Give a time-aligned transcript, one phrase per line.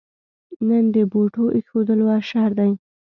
[0.67, 2.71] نن د بوټو اېښودلو اشر دی.